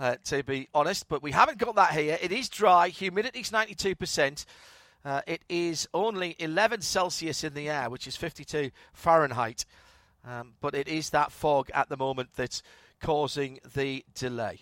[0.00, 2.16] Uh, to be honest, but we haven't got that here.
[2.22, 4.44] It is dry, humidity's 92%.
[5.04, 9.64] Uh, it is only 11 Celsius in the air, which is 52 Fahrenheit.
[10.24, 12.62] Um, but it is that fog at the moment that's
[13.00, 14.60] causing the delay.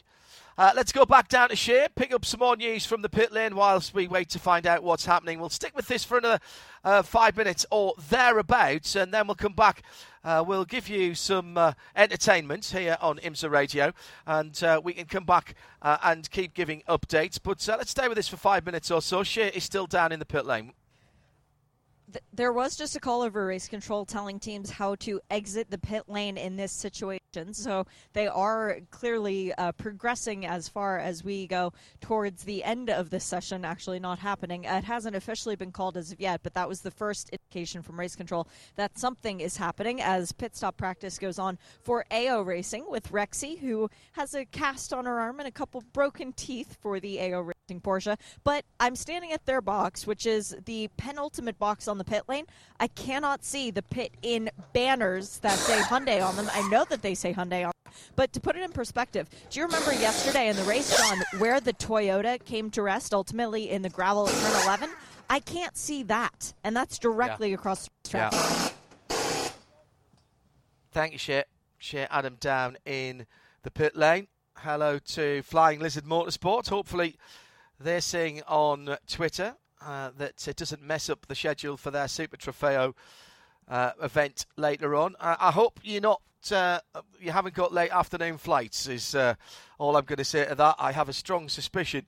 [0.59, 3.31] Uh, let's go back down to Shea, pick up some more news from the pit
[3.31, 5.38] lane whilst we wait to find out what's happening.
[5.38, 6.38] We'll stick with this for another
[6.83, 9.83] uh, five minutes or thereabouts, and then we'll come back.
[10.25, 13.92] Uh, we'll give you some uh, entertainment here on IMSA Radio,
[14.27, 17.38] and uh, we can come back uh, and keep giving updates.
[17.42, 19.23] But let's stay with this for five minutes or so.
[19.23, 20.73] Shea is still down in the pit lane
[22.33, 26.05] there was just a call over race control telling teams how to exit the pit
[26.09, 27.53] lane in this situation.
[27.53, 33.11] So they are clearly uh, progressing as far as we go towards the end of
[33.11, 34.64] this session, actually not happening.
[34.64, 37.99] It hasn't officially been called as of yet, but that was the first indication from
[37.99, 42.85] race control that something is happening as pit stop practice goes on for AO Racing
[42.88, 47.01] with Rexy, who has a cast on her arm and a couple broken teeth for
[47.01, 48.16] the AO Racing Porsche.
[48.44, 52.46] But I'm standing at their box, which is the penultimate box on the pit lane.
[52.79, 56.48] I cannot see the pit in banners that say Hyundai on them.
[56.52, 57.92] I know that they say Hyundai on them.
[58.14, 61.61] But to put it in perspective, do you remember yesterday in the race, John, where
[61.61, 64.90] the Toyota came to rest ultimately in the gravel at turn 11?
[65.29, 66.52] I can't see that.
[66.62, 67.55] And that's directly yeah.
[67.55, 68.33] across the track.
[68.33, 68.68] Yeah.
[70.92, 71.44] Thank you, Shea.
[71.79, 73.26] Shea Adam down in
[73.62, 74.29] the pit lane.
[74.59, 76.68] Hello to Flying Lizard Motorsport.
[76.68, 77.16] Hopefully,
[77.79, 82.37] they're saying on Twitter uh, that it doesn't mess up the schedule for their Super
[82.37, 82.95] Trofeo
[83.69, 85.15] uh, event later on.
[85.21, 86.23] I, I hope you're not.
[86.51, 86.79] Uh,
[87.21, 88.87] you haven't got late afternoon flights.
[88.87, 89.35] Is uh,
[89.79, 90.77] all I'm going to say to that.
[90.79, 92.07] I have a strong suspicion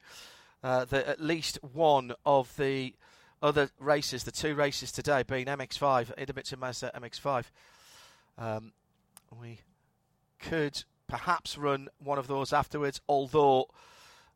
[0.63, 2.95] uh, that at least one of the
[3.43, 7.45] other races, the two races today, being MX5, Idemitsu Mazda MX5,
[8.37, 8.73] um,
[9.41, 9.61] we
[10.39, 13.01] could perhaps run one of those afterwards.
[13.09, 13.69] Although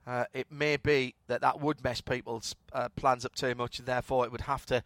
[0.07, 3.87] uh, it may be that that would mess people's uh, plans up too much, and
[3.87, 4.83] therefore it would have to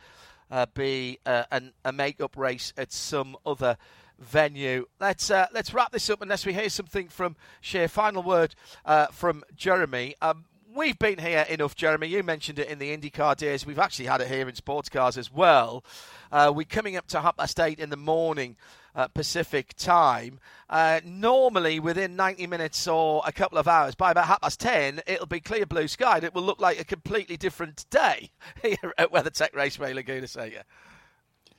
[0.50, 3.76] uh, be uh, an, a make-up race at some other
[4.18, 4.86] venue.
[5.00, 7.86] Let's uh, let's wrap this up unless we hear something from Shea.
[7.86, 10.14] Final word uh, from Jeremy.
[10.20, 12.08] Um, we've been here enough, Jeremy.
[12.08, 13.64] You mentioned it in the IndyCar days.
[13.64, 15.84] We've actually had it here in sports cars as well.
[16.32, 18.56] we're coming up to past eight in the morning
[18.96, 20.40] uh, Pacific time.
[20.68, 25.02] Uh, normally, within 90 minutes or a couple of hours, by about half past 10,
[25.06, 26.16] it'll be clear blue sky.
[26.16, 28.30] and It will look like a completely different day
[28.62, 30.64] here at WeatherTech Raceway Laguna Seca.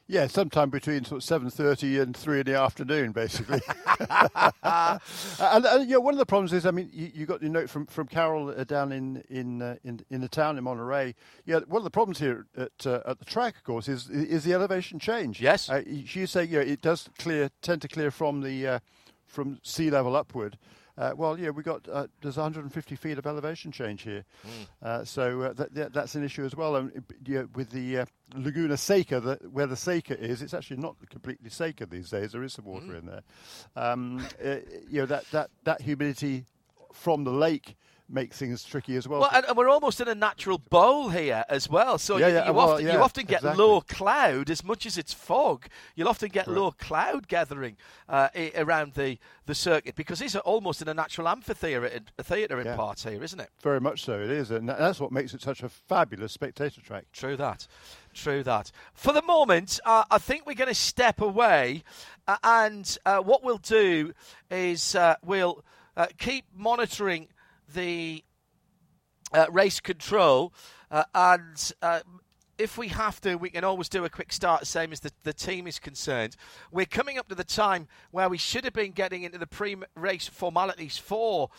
[0.09, 3.59] Yeah, sometime between sort of seven thirty and three in the afternoon, basically.
[3.99, 7.69] and, and yeah, one of the problems is, I mean, you, you got your note
[7.69, 11.13] from, from Carol uh, down in in, uh, in in the town in Monterey.
[11.45, 14.45] Yeah, one of the problems here at uh, at the track, of course, is is
[14.45, 15.41] the elevation change.
[15.41, 18.79] Yes, uh, she say yeah, it does clear tend to clear from the uh,
[19.25, 20.57] from sea level upward.
[20.97, 24.87] Uh, well, yeah, we got uh, there's 150 feet of elevation change here, mm.
[24.87, 26.75] uh, so uh, that, that's an issue as well.
[26.75, 28.05] And yeah, with the uh,
[28.35, 32.31] Laguna Seca, the, where the Seca is, it's actually not completely Seca these days.
[32.31, 32.99] There is some water mm.
[32.99, 33.21] in there.
[33.75, 34.55] Um, uh,
[34.89, 36.45] you know that that that humidity
[36.93, 37.75] from the lake
[38.09, 39.21] makes things tricky as well.
[39.21, 41.97] Well, and we're almost in a natural bowl here as well.
[41.97, 43.63] So yeah, you, yeah, you, well, often, yeah, you often get exactly.
[43.63, 45.67] low cloud as much as it's fog.
[45.95, 47.77] You'll often get low cloud gathering
[48.07, 52.59] uh, around the, the circuit because these are almost in a natural amphitheatre a theatre
[52.59, 53.49] in parts here, isn't it?
[53.61, 54.51] Very much so, it is.
[54.51, 57.05] And that's what makes it such a fabulous spectator track.
[57.11, 57.67] True that.
[58.13, 58.71] True that.
[58.93, 61.83] For the moment, uh, I think we're going to step away,
[62.27, 64.13] uh, and uh, what we'll do
[64.49, 65.63] is uh, we'll
[65.95, 67.27] uh, keep monitoring
[67.73, 68.23] the
[69.33, 70.53] uh, race control,
[70.89, 71.99] uh, and uh,
[72.57, 75.33] if we have to, we can always do a quick start, same as the, the
[75.33, 76.35] team is concerned.
[76.71, 79.75] We're coming up to the time where we should have been getting into the pre
[79.95, 81.49] race formalities for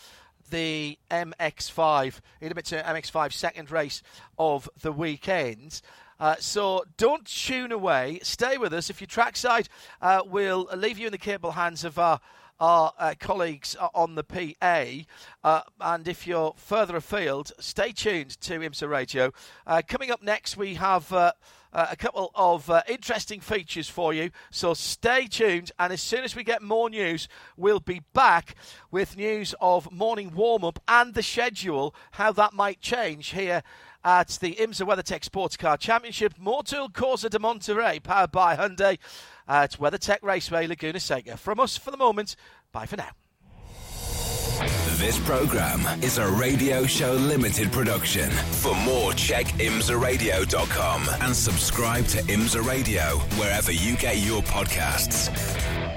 [0.51, 4.03] the MX5, Idemitsu MX5 second race
[4.39, 5.83] of the weekend.
[6.21, 8.19] Uh, so don't tune away.
[8.23, 8.91] Stay with us.
[8.91, 9.69] If you're trackside,
[10.03, 12.19] uh, we'll leave you in the capable hands of our
[12.61, 14.85] our uh, colleagues on the PA.
[15.45, 19.33] Uh, and if you're further afield, stay tuned to IMSA Radio.
[19.67, 21.13] Uh, coming up next, we have.
[21.13, 21.33] Uh,
[21.71, 24.31] uh, a couple of uh, interesting features for you.
[24.51, 27.29] So stay tuned, and as soon as we get more news,
[27.59, 28.55] we'll be back
[28.91, 33.63] with news of morning warm up and the schedule, how that might change here
[34.05, 38.99] at the IMSA WeatherTech Sports Car Championship, Motul Course de Monterey, powered by Hyundai
[39.49, 41.37] at WeatherTech Raceway, Laguna Seca.
[41.37, 42.37] From us for the moment,
[42.73, 43.11] bye for now.
[44.99, 48.31] This program is a radio show limited production.
[48.31, 55.88] For more, check imsaradio.com and subscribe to Imsa Radio wherever you get your podcasts.